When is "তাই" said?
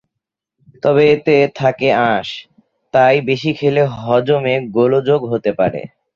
2.93-3.15